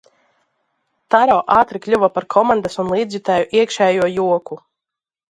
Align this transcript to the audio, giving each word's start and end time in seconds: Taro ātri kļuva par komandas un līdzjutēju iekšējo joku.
Taro 1.15 1.35
ātri 1.55 1.81
kļuva 1.83 2.09
par 2.15 2.25
komandas 2.35 2.81
un 2.83 2.89
līdzjutēju 2.93 3.51
iekšējo 3.65 4.09
joku. 4.15 4.59